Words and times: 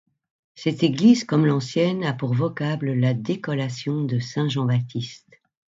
Cette 0.55 0.81
église, 0.81 1.25
comme 1.25 1.45
l’ancienne, 1.45 2.03
a 2.03 2.11
pour 2.13 2.33
vocable 2.33 2.93
la 2.93 3.13
Décollation-de-Saint-Jean-Baptiste. 3.13 5.37